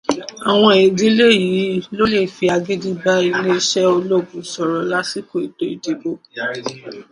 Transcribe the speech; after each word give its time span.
Àwọn 0.51 0.71
ìdílé 0.85 1.25
yìí 1.41 1.69
ló 1.97 2.03
lè 2.13 2.19
fi 2.35 2.45
agídí 2.55 2.89
bá 3.01 3.13
iléèṣẹ́ 3.29 3.91
ológun 3.95 4.43
sọ̀rọ̀ 4.51 4.85
lásìkò 4.91 5.35
ètò 5.47 5.65
ìdìbò. 5.73 6.09